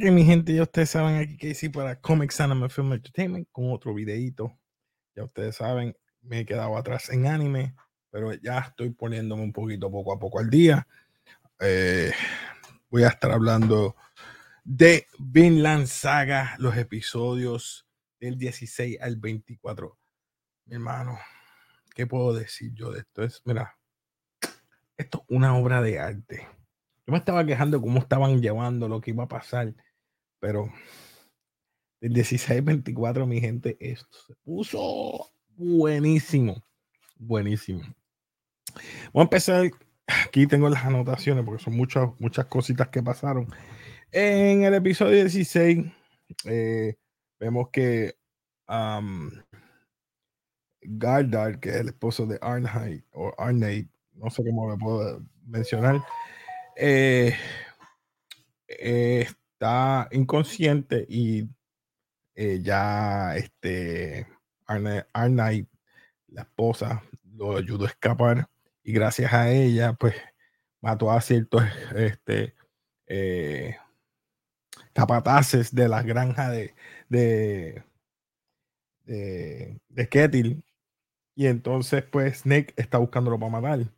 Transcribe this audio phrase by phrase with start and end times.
[0.00, 3.70] Que mi gente, ya ustedes saben aquí que sí para Comics Anime Film Entertainment con
[3.70, 4.52] otro videito.
[5.14, 7.76] Ya ustedes saben, me he quedado atrás en anime,
[8.10, 10.88] pero ya estoy poniéndome un poquito poco a poco al día.
[11.60, 12.10] Eh,
[12.90, 13.94] voy a estar hablando
[14.64, 17.86] de Vinland Saga, los episodios
[18.18, 19.96] del 16 al 24.
[20.64, 21.20] Mi hermano,
[21.94, 23.22] ¿qué puedo decir yo de esto?
[23.22, 23.78] Es, mira,
[24.96, 26.48] esto es una obra de arte.
[27.06, 29.74] Yo me estaba quejando de cómo estaban llevando lo que iba a pasar,
[30.40, 30.72] pero
[32.00, 36.62] el 16 al 24, mi gente, esto se puso buenísimo.
[37.16, 37.82] Buenísimo.
[39.12, 39.70] Voy a empezar.
[40.26, 43.48] Aquí tengo las anotaciones porque son muchas, muchas cositas que pasaron.
[44.12, 45.86] En el episodio 16,
[46.44, 46.94] eh,
[47.38, 48.14] vemos que
[48.68, 49.30] um,
[50.80, 56.02] que es el esposo de Arnheit, o Arnheit, no sé cómo me puedo mencionar,
[56.76, 57.36] eh,
[58.68, 61.48] está inconsciente y
[62.34, 64.26] eh, ya este
[64.66, 65.68] Arnheit,
[66.28, 67.02] la esposa,
[67.34, 68.48] lo ayudó a escapar
[68.82, 70.14] y gracias a ella, pues
[70.80, 71.62] mató a ciertos
[71.94, 72.54] este,
[73.06, 73.76] eh,
[74.92, 76.74] capataces de la granja de,
[77.08, 77.84] de,
[79.04, 80.62] de.
[81.36, 83.93] Y entonces, pues, Snake está buscándolo para matar.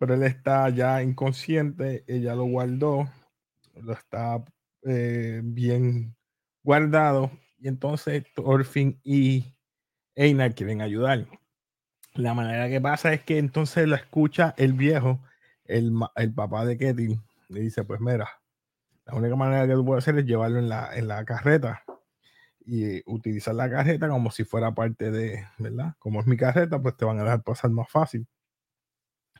[0.00, 3.06] Pero él está ya inconsciente, ella lo guardó,
[3.74, 4.42] lo está
[4.82, 6.16] eh, bien
[6.62, 7.30] guardado.
[7.58, 9.44] Y entonces Thorfinn y
[10.14, 11.26] Einar quieren ayudar.
[12.14, 15.20] La manera que pasa es que entonces lo escucha el viejo,
[15.64, 15.92] el,
[16.34, 18.26] papá de Ketil, le dice, pues mira,
[19.04, 21.84] la única manera que tú puedes hacer es llevarlo en la, en la carreta
[22.64, 25.92] y utilizar la carreta como si fuera parte de, ¿verdad?
[25.98, 28.26] Como es mi carreta, pues te van a dejar pasar más fácil.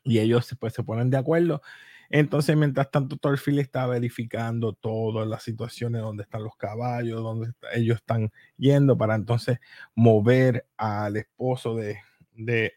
[0.02, 1.62] Y ellos pues se ponen de acuerdo.
[2.10, 7.98] Entonces, mientras tanto, Thorfield está verificando todas las situaciones donde están los caballos, donde ellos
[7.98, 9.58] están yendo para entonces
[9.94, 11.98] mover al esposo de,
[12.32, 12.72] de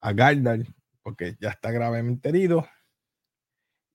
[0.00, 0.60] a Gardar,
[1.02, 2.66] porque ya está gravemente herido.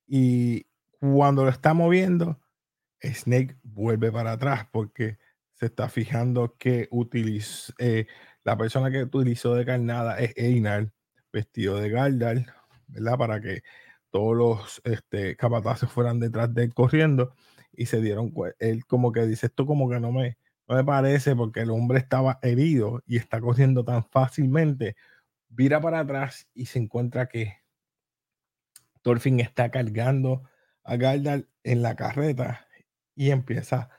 [0.06, 0.66] Y
[1.00, 2.40] cuando lo está moviendo,
[3.02, 5.18] Snake vuelve para atrás porque
[5.54, 6.90] se está fijando que
[7.80, 8.08] eh,
[8.44, 10.92] la persona que utilizó de carnada es Einar,
[11.38, 12.46] vestido de Galdar,
[12.88, 13.18] ¿verdad?
[13.18, 13.62] Para que
[14.10, 17.36] todos los este, capataces fueran detrás de él corriendo
[17.72, 20.38] y se dieron él como que dice esto como que no me,
[20.68, 24.96] no me parece porque el hombre estaba herido y está corriendo tan fácilmente,
[25.50, 27.58] vira para atrás y se encuentra que
[29.04, 30.44] Thorfinn está cargando
[30.84, 32.68] a Galdar en la carreta
[33.16, 33.90] y empieza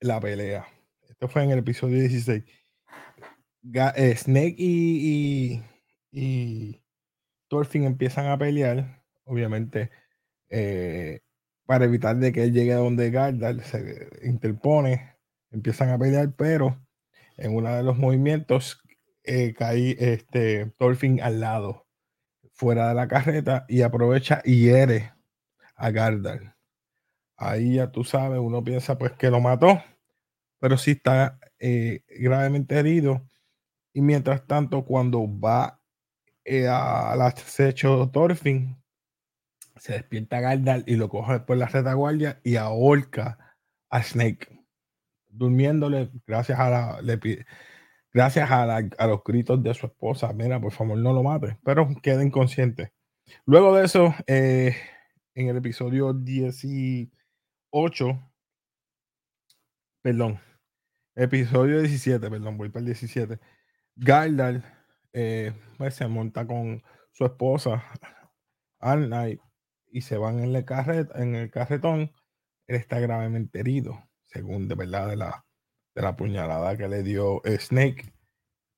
[0.00, 0.66] la pelea.
[1.08, 2.44] Esto fue en el episodio 16.
[3.72, 5.62] Eh, Snake y,
[7.48, 9.90] Thorfinn empiezan a pelear, obviamente,
[10.48, 11.20] eh,
[11.66, 15.16] para evitar de que él llegue a donde Galdar se interpone,
[15.50, 16.84] empiezan a pelear, pero
[17.36, 18.80] en uno de los movimientos
[19.24, 21.86] eh, cae este Thorfinn al lado,
[22.52, 25.12] fuera de la carreta, y aprovecha y hiere
[25.76, 26.56] a Gardar.
[27.36, 29.82] Ahí ya tú sabes, uno piensa pues que lo mató,
[30.60, 33.28] pero sí está eh, gravemente herido.
[33.92, 35.80] Y mientras tanto, cuando va
[36.44, 38.76] eh, al acecho Thorfinn,
[39.76, 43.56] se despierta Gardar y lo coge por la retaguardia y ahorca
[43.90, 44.48] a Snake,
[45.28, 47.00] durmiéndole gracias a la,
[48.12, 52.24] gracias a, los gritos de su esposa, mira, por favor no lo mate, pero queda
[52.24, 52.92] inconsciente.
[53.46, 54.76] Luego de eso, eh,
[55.34, 57.10] en el episodio 18,
[60.02, 60.40] perdón,
[61.14, 63.38] episodio 17, perdón, voy para el 17.
[63.96, 64.73] Galdar
[65.14, 66.82] eh, pues, se monta con
[67.12, 67.84] su esposa,
[68.80, 69.40] Arnay,
[69.90, 72.12] y se van en el, carret, en el carretón.
[72.66, 75.46] Él está gravemente herido, según de verdad de la,
[75.94, 78.12] de la puñalada que le dio Snake.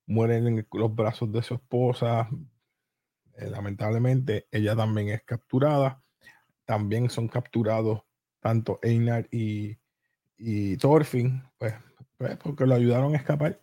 [0.05, 2.29] Mueren en los brazos de su esposa.
[3.33, 6.01] Eh, lamentablemente, ella también es capturada
[6.67, 8.01] también son capturados
[8.41, 9.79] tanto Einar y,
[10.37, 11.73] y Thorfinn, pues,
[12.17, 13.59] pues, porque lo ayudaron a escapar.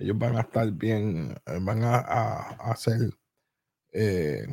[0.00, 1.98] Ellos van a estar bien, eh, van a,
[2.70, 3.10] hacer
[3.92, 4.46] eh,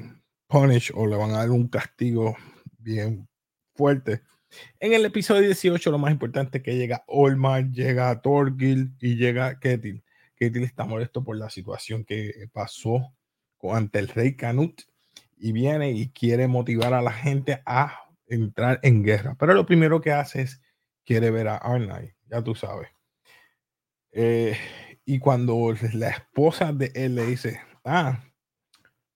[0.46, 2.36] punish o le van a dar un castigo
[2.78, 3.30] bien
[3.74, 4.22] fuerte.
[4.80, 9.58] En el episodio 18, lo más importante es que llega Olmar, llega Thorgil y llega
[9.60, 10.04] Ketil.
[10.36, 13.14] Ketil está molesto por la situación que pasó
[13.72, 14.82] ante el rey Canut
[15.38, 19.36] y viene y quiere motivar a la gente a entrar en guerra.
[19.40, 20.62] Pero lo primero que hace es
[21.06, 22.90] quiere ver a Arnay, ya tú sabes.
[24.12, 24.58] Eh,
[25.08, 28.22] y cuando la esposa de él le dice, ah,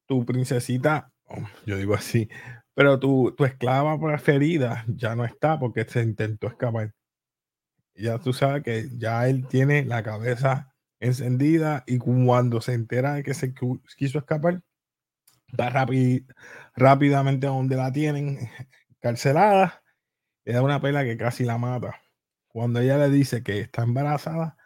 [0.07, 2.29] tu princesita, oh, yo digo así,
[2.73, 6.93] Pero tu, tu esclava preferida ya no está porque se intentó escapar.
[7.93, 13.23] Ya tú sabes que ya él tiene la cabeza encendida y cuando se entera de
[13.23, 13.53] que se
[13.97, 14.61] quiso escapar,
[15.59, 15.69] va
[16.75, 18.49] rápidamente a donde la tienen
[19.01, 19.83] carcelada,
[20.45, 22.01] le da una pela que casi la mata.
[22.47, 24.57] Cuando ella le dice que está embarazada,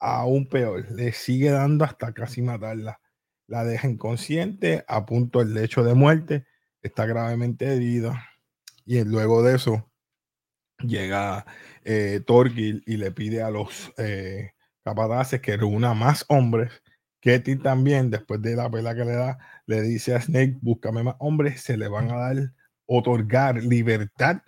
[0.00, 3.00] aún peor, le sigue dando hasta casi matarla.
[3.48, 6.46] La deja inconsciente, a punto del lecho de muerte,
[6.82, 8.28] está gravemente herida.
[8.84, 9.90] Y luego de eso,
[10.80, 11.46] llega
[11.84, 14.52] eh, Torgil y le pide a los eh,
[14.84, 16.82] capataces que reúna más hombres.
[17.20, 21.16] Ketty también, después de la pela que le da, le dice a Snake, búscame más
[21.18, 22.36] hombres, se le van a dar,
[22.86, 24.42] otorgar libertad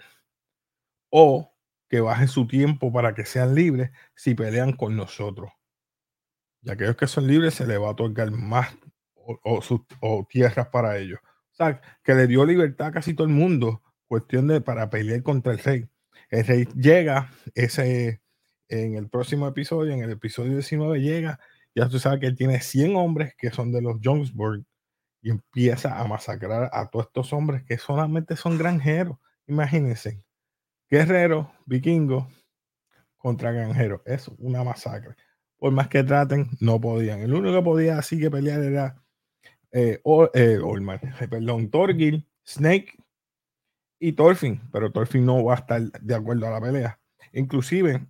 [1.10, 1.52] o
[1.88, 5.50] que bajen su tiempo para que sean libres si pelean con nosotros.
[6.62, 8.76] Y aquellos que son libres se les va a otorgar más
[9.24, 11.20] o, tierras para ellos.
[11.52, 15.22] O sea, que le dio libertad a casi todo el mundo, cuestión de para pelear
[15.22, 15.88] contra el rey.
[16.30, 18.20] El rey llega, ese
[18.68, 21.40] en el próximo episodio, en el episodio 19, llega,
[21.74, 24.64] ya tú sabes que él tiene 100 hombres que son de los Jonesburg
[25.22, 29.18] y empieza a masacrar a todos estos hombres que solamente son granjeros.
[29.46, 30.22] Imagínense,
[30.90, 32.26] guerreros, vikingos
[33.16, 34.02] contra granjeros.
[34.06, 35.16] Es una masacre.
[35.58, 37.20] Por más que traten, no podían.
[37.20, 39.02] El único que podía así que pelear era
[39.72, 40.00] eh,
[40.34, 42.96] eh, eh perdón, Torgil, Snake
[43.98, 47.00] y Thorfinn, pero Thorfinn no va a estar de acuerdo a la pelea.
[47.32, 48.06] Inclusive,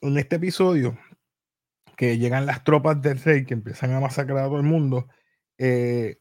[0.00, 0.98] en este episodio,
[1.96, 5.08] que llegan las tropas del rey que empiezan a masacrar a todo el mundo,
[5.58, 6.18] eh,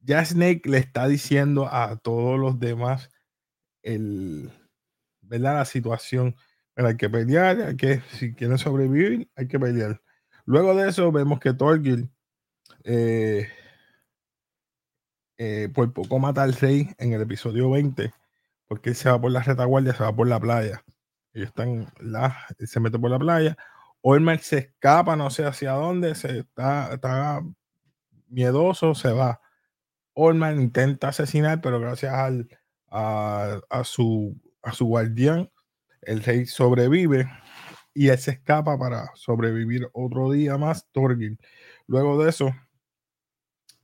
[0.00, 3.10] ya Snake le está diciendo a todos los demás
[3.82, 4.50] el,
[5.28, 5.54] ¿verdad?
[5.54, 6.36] la situación.
[6.76, 10.00] hay que pelear, hay que, si quieren sobrevivir, hay que pelear.
[10.44, 12.10] Luego de eso vemos que Torgil
[12.84, 13.48] eh,
[15.36, 18.12] eh, por poco mata al rey en el episodio 20,
[18.66, 20.84] porque él se va por la retaguardia, se va por la playa.
[21.32, 23.56] Ellos están, la, él se mete por la playa.
[24.00, 27.42] Olmer se escapa, no sé hacia dónde, se está, está
[28.28, 29.40] miedoso, se va.
[30.14, 32.12] Olmer intenta asesinar, pero gracias
[32.88, 35.50] a, su, a su guardián,
[36.02, 37.28] el rey sobrevive
[37.94, 41.38] y él se escapa para sobrevivir otro día más, Torgil.
[41.86, 42.54] Luego de eso,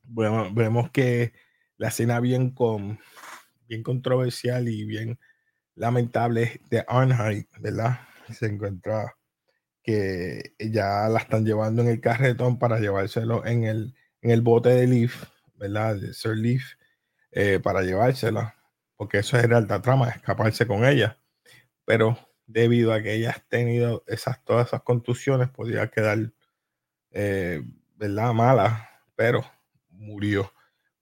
[0.04, 1.32] bueno, vemos que
[1.76, 3.00] la escena bien, con,
[3.66, 5.18] bien controversial y bien
[5.74, 8.00] lamentable de Arnheit, ¿verdad?
[8.32, 9.16] Se encuentra
[9.82, 14.70] que ya la están llevando en el carretón para llevárselo en el, en el bote
[14.70, 15.24] de Leaf,
[15.56, 15.96] ¿verdad?
[15.96, 16.62] De Sir Leaf,
[17.32, 18.56] eh, para llevársela,
[18.96, 21.18] porque eso era la trama, escaparse con ella.
[21.84, 26.32] Pero debido a que ella ha tenido esas, todas esas contusiones, podía quedar,
[27.10, 27.62] eh,
[27.96, 28.32] ¿verdad?
[28.32, 29.44] Mala, pero
[29.90, 30.52] murió.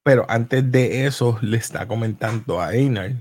[0.02, 3.12] Pero antes de eso, le está comentando a Einar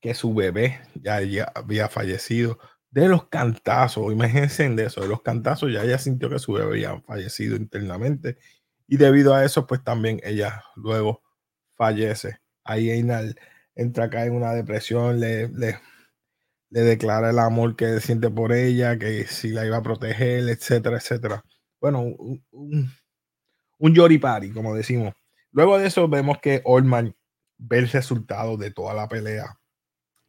[0.00, 1.18] que su bebé ya,
[1.54, 2.58] había fallecido
[2.90, 4.12] de los cantazos.
[4.12, 8.38] Imagínense de eso, de los cantazos, ya ella sintió que su bebé había fallecido internamente.
[8.86, 11.22] Y debido a eso, pues también ella luego
[11.76, 12.40] fallece.
[12.64, 13.34] Ahí Einar
[13.78, 15.78] entra acá en una depresión, le, le,
[16.70, 21.44] declara el amor que siente por ella, que si la iba a proteger, etcétera, etcétera.
[21.80, 22.90] Bueno, un, un,
[23.78, 25.14] un como decimos.
[25.52, 27.14] Luego de eso vemos que Oldman
[27.56, 29.58] ve el resultado de toda la pelea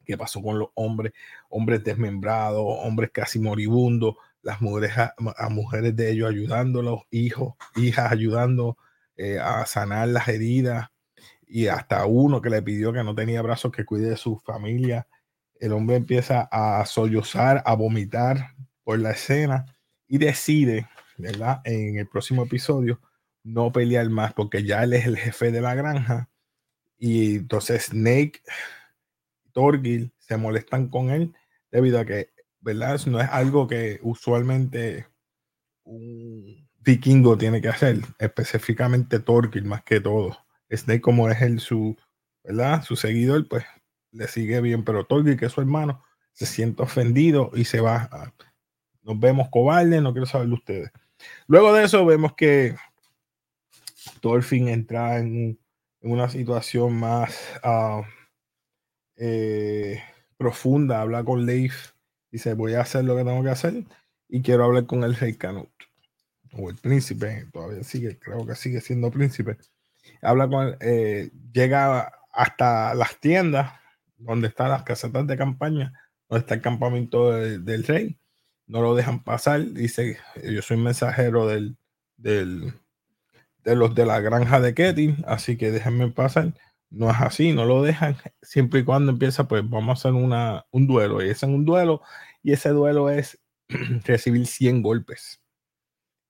[0.05, 1.13] que pasó con los hombres,
[1.49, 8.77] hombres desmembrados, hombres casi moribundos, las mujeres a, mujeres de ellos ayudándolos, hijos, hijas ayudando
[9.17, 10.89] eh, a sanar las heridas
[11.49, 15.07] y hasta uno que le pidió que no tenía brazos que cuide de su familia.
[15.59, 19.65] El hombre empieza a sollozar, a vomitar por la escena
[20.07, 20.87] y decide,
[21.17, 21.61] ¿verdad?
[21.65, 23.01] En el próximo episodio
[23.43, 26.29] no pelear más porque ya él es el jefe de la granja
[26.99, 28.43] y entonces Snake,
[29.53, 31.33] Torgil se molestan con él
[31.71, 32.29] debido a que,
[32.59, 32.99] ¿verdad?
[33.07, 35.07] no es algo que usualmente
[35.83, 40.37] un vikingo tiene que hacer, específicamente Torgil más que todo.
[40.71, 41.97] Snake como es el su,
[42.43, 42.83] ¿verdad?
[42.83, 43.65] Su seguidor, pues
[44.11, 48.33] le sigue bien, pero Torgil, que es su hermano, se siente ofendido y se va.
[49.03, 50.91] nos vemos cobardes, no quiero saber de ustedes.
[51.47, 52.75] Luego de eso vemos que
[54.21, 55.59] Thorfinn entra en,
[56.01, 58.03] una situación más uh,
[59.17, 60.01] eh,
[60.37, 61.91] profunda, habla con Leif,
[62.31, 63.83] dice voy a hacer lo que tengo que hacer
[64.29, 65.69] y quiero hablar con el rey Canut
[66.53, 69.57] o el príncipe, todavía sigue, creo que sigue siendo príncipe.
[70.21, 73.73] Habla con, eh, llega hasta las tiendas
[74.17, 75.93] donde están las casetas de campaña,
[76.29, 78.19] donde está el campamento del rey.
[78.67, 79.65] No lo dejan pasar.
[79.73, 81.77] Dice, yo soy mensajero del,
[82.17, 82.73] del,
[83.63, 86.53] de los de la granja de Ketty, así que déjenme pasar.
[86.89, 90.65] no es así, no lo dejan siempre y cuando empieza, pues vamos a hacer una,
[90.71, 91.23] un duelo.
[91.23, 92.01] Y es un duelo,
[92.43, 93.39] y ese duelo es
[94.05, 95.41] recibir 100 golpes.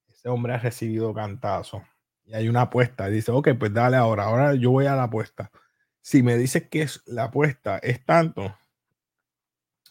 [0.08, 1.84] Ese hombre ha recibido cantazo.
[2.30, 3.10] Y hay una apuesta.
[3.10, 4.26] dice, ok, pues dale ahora.
[4.26, 5.52] Ahora yo voy a la apuesta.
[6.00, 8.56] Si me dices que es, la apuesta es tanto,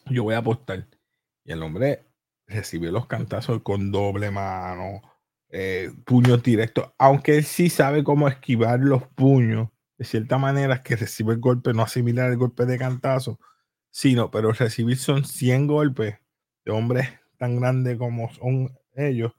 [0.07, 0.87] yo voy a apostar.
[1.45, 2.07] Y el hombre
[2.47, 5.03] recibió los cantazos con doble mano,
[5.51, 9.69] eh, puños directos, aunque él sí sabe cómo esquivar los puños,
[9.99, 13.39] de cierta manera que recibe el golpe, no asimilar el golpe de cantazo,
[13.91, 16.19] sino, pero recibir son 100 golpes
[16.65, 19.33] de hombres tan grandes como son ellos,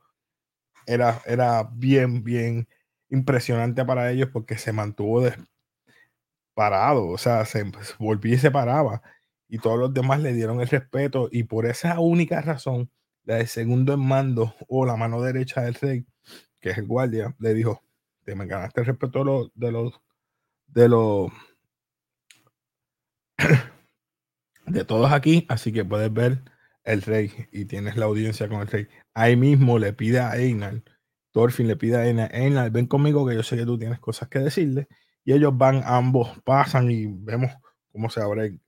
[0.86, 2.68] era, era bien, bien
[3.10, 5.24] impresionante para ellos porque se mantuvo
[6.54, 7.64] parado, o sea, se
[8.00, 9.02] volvía y se paraba
[9.50, 12.92] y todos los demás le dieron el respeto y por esa única razón,
[13.26, 16.06] la del segundo en mando o la mano derecha del rey,
[16.62, 17.82] que es el guardia, le dijo,
[18.24, 19.26] te me ganaste el respeto de
[19.72, 19.92] los,
[20.68, 21.32] de los, de
[24.68, 26.44] de todos aquí, así que puedes ver
[26.84, 28.88] el rey y tienes la audiencia con el rey.
[29.14, 30.84] Ahí mismo le pide a Einar,
[31.32, 34.40] Thorfinn le pide a Einar, ven conmigo que yo sé que tú tienes cosas que
[34.40, 34.88] decirle.
[35.24, 37.52] Y ellos van, ambos pasan y vemos
[37.92, 38.60] cómo se abre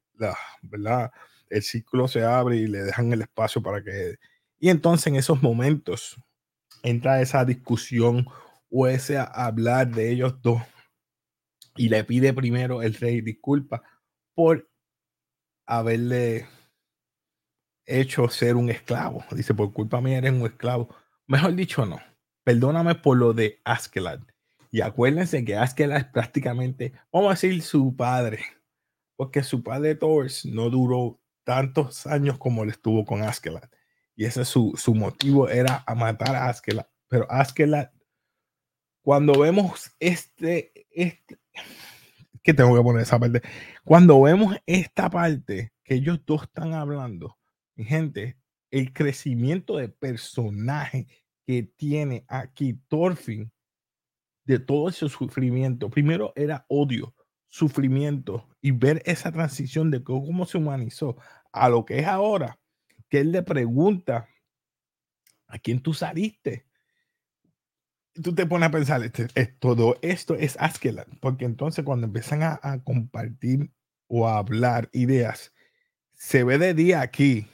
[0.62, 1.12] ¿verdad?
[1.50, 4.16] El ciclo se abre y le dejan el espacio para que...
[4.60, 6.18] Y entonces en esos momentos
[6.84, 8.28] entra esa discusión
[8.70, 10.62] o ese hablar de ellos dos
[11.76, 13.82] y le pide primero el rey disculpa
[14.34, 14.70] por
[15.66, 16.48] haberle
[17.86, 19.24] hecho ser un esclavo.
[19.32, 20.94] Dice, por culpa mía eres un esclavo.
[21.28, 22.00] Mejor dicho, no.
[22.44, 24.22] Perdóname por lo de Askelad.
[24.72, 28.40] Y acuérdense que Askelad es prácticamente, vamos a decir, su padre
[29.22, 33.70] porque su padre Thors no duró tantos años como él estuvo con Askeladd.
[34.16, 36.88] Y ese su, su motivo era a matar a Askeladd.
[37.08, 37.90] Pero Askeladd,
[39.04, 41.38] cuando vemos este, este,
[42.42, 43.44] que tengo que poner esa parte,
[43.84, 47.38] cuando vemos esta parte que ellos dos están hablando,
[47.78, 48.40] gente,
[48.72, 51.06] el crecimiento de personaje
[51.52, 53.52] que tiene aquí Thorfinn
[54.46, 57.14] de todo ese sufrimiento, primero era odio,
[57.50, 61.18] sufrimiento y ver esa transición de cómo se humanizó
[61.52, 62.58] a lo que es ahora,
[63.10, 64.30] que él le pregunta
[65.48, 66.66] a quién tú saliste.
[68.14, 69.28] Tú te pones a pensar, este,
[69.60, 73.74] todo esto es Askelan, porque entonces cuando empiezan a compartir
[74.08, 75.54] o a hablar ideas,
[76.14, 77.46] se ve de día aquí,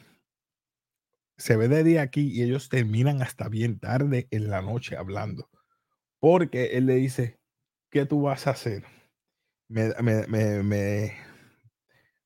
[1.38, 5.50] se ve de día aquí y ellos terminan hasta bien tarde en la noche hablando,
[6.20, 7.40] porque él le dice,
[7.90, 8.84] ¿qué tú vas a hacer?
[9.70, 10.64] me, me,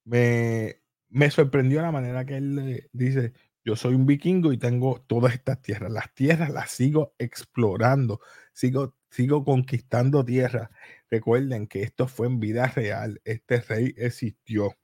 [0.05, 5.33] me, me, sorprendió la manera que él dice, yo soy un vikingo y tengo todas
[5.33, 5.91] estas tierras.
[5.91, 8.19] Las tierras las sigo explorando,
[8.53, 10.69] sigo, sigo conquistando tierras.
[11.09, 13.21] Recuerden que esto fue en vida real.
[13.23, 14.75] Este rey existió.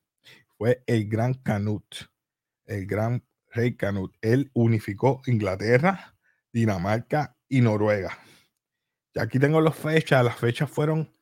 [0.58, 1.86] Fue el gran Canut,
[2.66, 3.24] el gran
[3.58, 4.16] rey Canut.
[4.22, 6.16] Él unificó Inglaterra,
[6.54, 8.18] Dinamarca y Noruega.
[9.14, 10.24] Y aquí tengo las fechas.
[10.24, 11.14] Las fechas fueron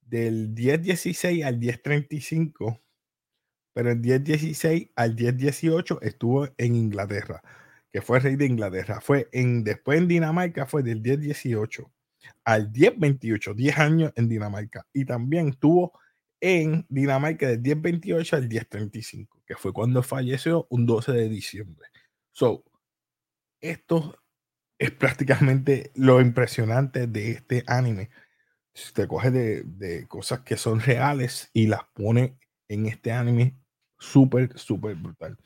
[0.00, 2.80] del 10-16 al 10-35,
[3.72, 7.42] pero el 10-16 al 10-18 estuvo en Inglaterra,
[7.92, 9.00] que fue rey de Inglaterra.
[9.00, 11.90] Fue en, después en Dinamarca fue del 10-18
[12.44, 14.86] al 10-28, 10 años en Dinamarca.
[14.92, 15.92] Y también estuvo
[16.40, 21.88] en Dinamarca del 10-28 al 10-35, que fue cuando falleció un 12 de diciembre.
[22.32, 22.64] So,
[23.60, 24.18] esto
[24.78, 28.10] es prácticamente lo impresionante de este anime
[28.92, 33.56] te coge de, cosas que son reales y las pone en este anime
[33.98, 35.38] súper, súper brutal.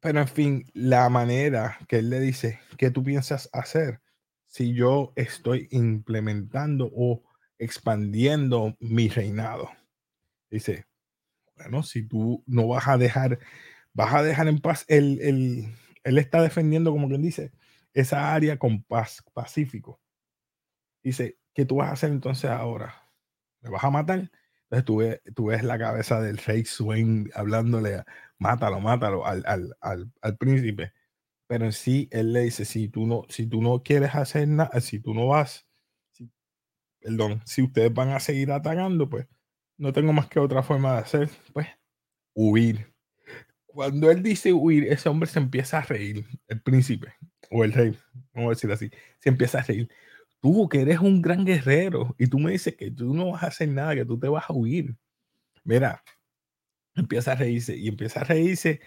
[0.00, 4.00] Pero en fin, la manera que él le dice, ¿qué tú piensas hacer
[4.46, 7.22] si yo estoy implementando o
[7.58, 9.70] expandiendo mi reinado?
[10.50, 10.86] Dice,
[11.60, 13.38] bueno, si tú no vas a dejar,
[13.92, 15.20] vas a dejar en paz, el,
[16.04, 17.52] él está defendiendo, como quien dice,
[17.92, 20.00] esa área con paz, pacífico.
[21.02, 22.94] Dice, ¿qué tú vas a hacer entonces ahora?
[23.60, 24.30] ¿Me vas a matar?
[24.70, 24.84] Entonces
[25.34, 28.02] tú ves, la cabeza del rey Swain hablándole,
[28.38, 29.44] mátalo, mátalo al,
[29.80, 30.92] al, príncipe.
[31.46, 34.80] Pero en sí, él le dice, si tú no, si tú no quieres hacer nada,
[34.80, 35.66] si tú no vas,
[37.00, 39.26] perdón, si ustedes van a seguir atacando, pues
[39.80, 41.66] no tengo más que otra forma de hacer, pues
[42.34, 42.92] huir.
[43.66, 47.14] Cuando él dice huir, ese hombre se empieza a reír, el príncipe
[47.50, 47.98] o el rey,
[48.34, 49.88] vamos a decir así, se empieza a reír
[50.40, 53.48] tú que eres un gran guerrero y tú me dices que tú no vas a
[53.48, 54.96] hacer nada, que tú te vas a huir.
[55.64, 56.02] Mira,
[56.94, 58.80] empieza a reírse y empieza a reírse,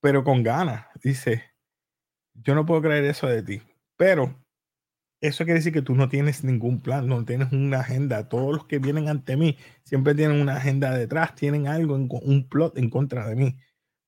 [0.00, 0.86] pero con ganas.
[1.02, 1.44] Dice,
[2.34, 3.62] yo no puedo creer eso de ti,
[3.96, 4.34] pero
[5.20, 8.28] eso quiere decir que tú no tienes ningún plan, no tienes una agenda.
[8.28, 12.48] Todos los que vienen ante mí siempre tienen una agenda detrás, tienen algo, en, un
[12.48, 13.56] plot en contra de mí.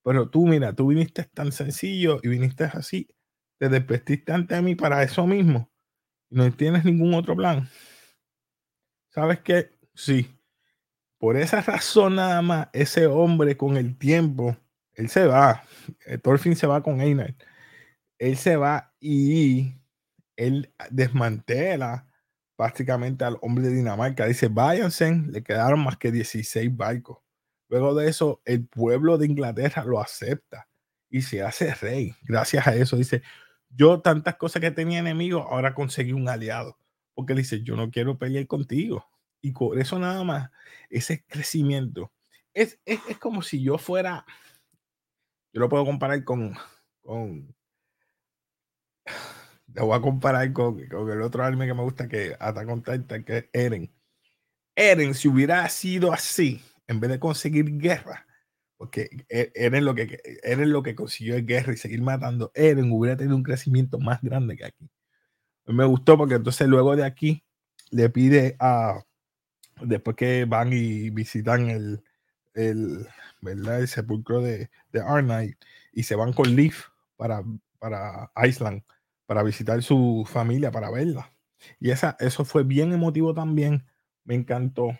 [0.03, 3.09] Pero tú, mira, tú viniste tan sencillo y viniste así,
[3.59, 5.71] te despestiste ante mí para eso mismo.
[6.31, 7.69] No tienes ningún otro plan.
[9.11, 9.71] ¿Sabes qué?
[9.95, 10.29] Sí.
[11.19, 14.57] Por esa razón nada más, ese hombre con el tiempo,
[14.95, 15.63] él se va.
[16.07, 17.35] Eh, Thorfinn se va con Einar.
[18.19, 19.82] Él se va y
[20.47, 22.07] él desmantela
[22.57, 24.27] prácticamente al hombre de Dinamarca.
[24.27, 27.19] Dice, váyanse, le quedaron más que 16 barcos.
[27.69, 30.69] Luego de eso, el pueblo de Inglaterra lo acepta
[31.09, 32.15] y se hace rey.
[32.23, 33.23] Gracias a eso, dice,
[33.71, 36.79] yo tantas cosas que tenía enemigos, ahora conseguí un aliado.
[37.15, 39.07] Porque dice, yo no quiero pelear contigo.
[39.41, 40.51] Y por eso nada más,
[40.89, 42.13] ese crecimiento.
[42.55, 44.25] Es, es, es como si yo fuera,
[45.53, 46.55] yo lo puedo comparar con,
[47.03, 47.55] con
[49.75, 53.37] te voy a comparar con, el otro anime que me gusta que hasta on que
[53.37, 53.93] es Eren.
[54.75, 58.27] Eren, si hubiera sido así, en vez de conseguir guerra,
[58.77, 62.91] porque e, Eren lo que, Eren lo que consiguió es guerra y seguir matando, Eren
[62.93, 64.91] hubiera tenido un crecimiento más grande que aquí.
[65.67, 67.45] Me gustó porque entonces luego de aquí
[67.91, 69.03] le pide a,
[69.81, 72.03] después que van y visitan el,
[72.55, 73.07] el,
[73.41, 73.81] ¿verdad?
[73.81, 75.59] el sepulcro de, de Arnite
[75.93, 77.43] y se van con Leaf para,
[77.79, 78.83] para Iceland
[79.33, 81.33] para visitar su familia, para verla.
[81.81, 83.87] Y esa, eso fue bien emotivo también.
[84.25, 84.91] Me encantó.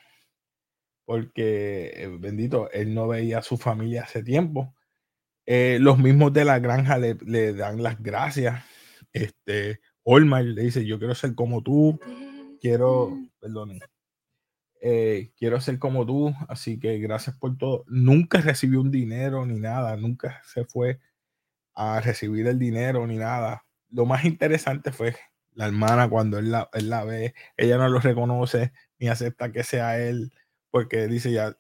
[1.05, 4.75] Porque, eh, bendito, él no veía a su familia hace tiempo.
[5.45, 8.65] Eh, los mismos de la granja le, le dan las gracias.
[9.13, 12.01] Este, Olmar le dice, yo quiero ser como tú.
[12.59, 13.81] Quiero, perdón,
[14.81, 17.85] eh, quiero ser como tú, así que gracias por todo.
[17.87, 21.01] Nunca recibió un dinero ni nada, nunca se fue
[21.75, 25.17] a recibir el dinero ni nada lo más interesante fue
[25.55, 29.99] la hermana cuando él la, la, ve, ella no lo reconoce ni acepta que sea
[30.01, 30.33] él,
[30.71, 31.55] porque dice ya,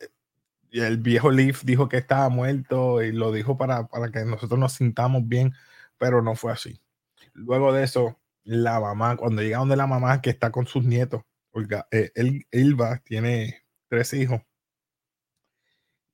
[0.70, 4.72] el viejo Leaf dijo que estaba muerto y lo dijo para, para que nosotros nos
[4.72, 5.52] sintamos bien,
[5.98, 6.80] pero no fue así.
[7.34, 11.22] Luego de eso, la mamá, cuando llega donde la mamá que está con sus nietos,
[11.50, 14.40] porque eh, él, Ilva tiene tres hijos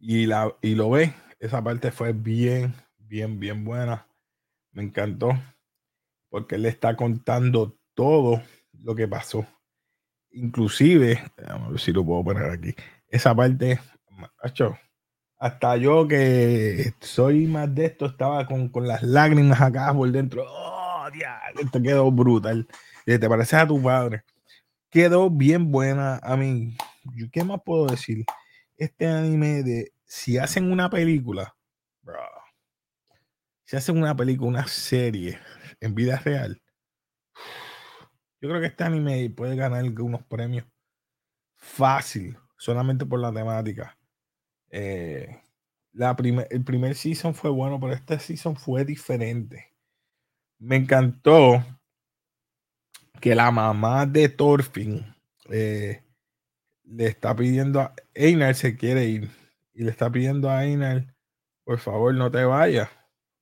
[0.01, 4.07] y, la, y lo ve, esa parte fue bien, bien, bien buena.
[4.73, 5.33] Me encantó
[6.29, 9.47] porque él está contando todo lo que pasó.
[10.31, 12.75] Inclusive, a ver si lo puedo poner aquí,
[13.09, 13.81] esa parte,
[15.39, 20.45] hasta yo que soy más de esto, estaba con, las lágrimas acá por dentro.
[20.47, 21.07] Oh,
[21.59, 22.67] esto quedó brutal.
[23.05, 24.23] Te pareces a tu padre.
[24.91, 26.21] Quedó bien buena.
[26.23, 26.77] A mí,
[27.33, 28.25] ¿qué más puedo decir?
[28.77, 31.55] Este anime de si hacen una película,
[33.65, 35.39] si hacen una película, una serie
[35.81, 36.61] en vida real,
[38.41, 40.65] yo creo que este anime puede ganar unos premios
[41.57, 43.99] fácil, solamente por la temática.
[44.71, 45.41] Eh,
[45.93, 46.17] la
[46.51, 49.75] el primer season fue bueno, pero este season fue diferente.
[50.59, 51.65] Me encantó
[53.21, 55.15] que la mamá de Thorfinn
[55.51, 56.05] eh,
[56.85, 59.31] le está pidiendo a Einar se quiere ir
[59.75, 61.15] y le está pidiendo a Einar
[61.65, 62.89] por favor no te vayas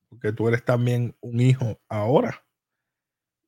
[0.09, 2.43] porque tú eres también un hijo ahora.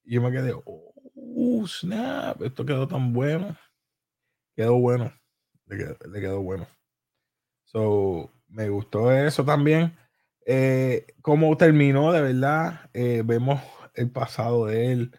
[0.04, 3.56] Y yo me quedé, oh, snap, esto quedó tan bueno.
[4.56, 5.14] Quedó bueno.
[5.68, 6.68] Le quedó, bueno.
[7.66, 9.96] So, me gustó eso también.
[10.46, 12.90] Eh, cómo terminó, de verdad.
[12.94, 13.62] Eh, vemos
[13.94, 15.12] el pasado de él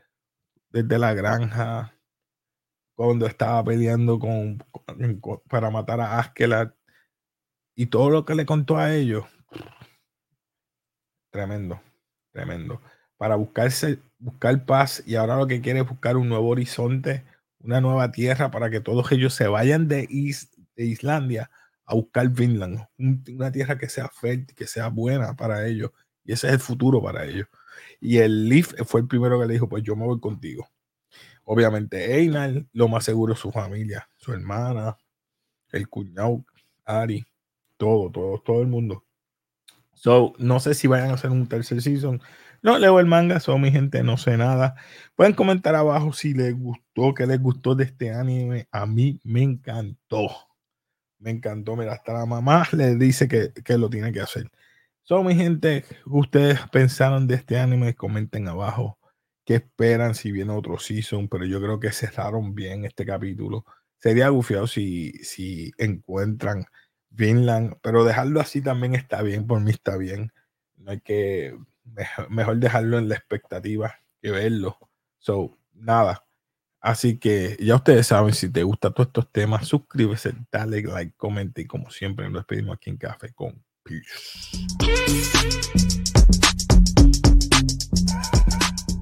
[0.70, 1.94] desde la granja,
[2.94, 4.62] cuando estaba peleando con,
[5.48, 6.74] para matar a Askelat
[7.74, 9.24] y todo lo que le contó a ellos
[11.30, 11.80] Tremendo,
[12.32, 12.80] tremendo.
[13.16, 17.24] Para buscarse, buscar paz y ahora lo que quiere es buscar un nuevo horizonte,
[17.60, 20.08] una nueva tierra para que todos ellos se vayan de,
[20.76, 21.50] de Islandia
[21.84, 25.90] a buscar Finland, una tierra que sea fértil, que sea buena para ellos.
[26.24, 27.46] Y ese es el futuro para ellos.
[28.00, 30.68] Y el Leaf fue el primero que le dijo, pues yo me voy contigo.
[31.44, 34.96] Obviamente Einar, lo más seguro su familia, su hermana,
[35.72, 36.44] el cuñado,
[36.84, 37.26] Ari,
[37.76, 39.04] todo, todo, todo el mundo.
[40.00, 42.22] So, no sé si vayan a hacer un tercer season.
[42.62, 44.74] No leo el manga, son mi gente, no sé nada.
[45.14, 48.66] Pueden comentar abajo si les gustó, qué les gustó de este anime.
[48.72, 50.30] A mí me encantó.
[51.18, 51.76] Me encantó.
[51.76, 54.50] Mira, hasta la mamá le dice que, que lo tiene que hacer.
[55.02, 58.98] So, mi gente, ustedes pensaron de este anime, comenten abajo
[59.44, 63.66] qué esperan si viene otro season, pero yo creo que cerraron bien este capítulo.
[63.98, 66.64] Sería gufiado si, si encuentran
[67.11, 70.33] Vinland, pero dejarlo así también está bien, por mí está bien.
[70.77, 71.57] No hay que,
[72.29, 74.79] mejor, dejarlo en la expectativa que verlo.
[75.18, 76.25] So, nada,
[76.81, 81.61] Así que ya ustedes saben, si te gustan todos estos temas, suscríbete, dale like, comenta
[81.61, 84.57] y como siempre nos despedimos aquí en Café con Peace.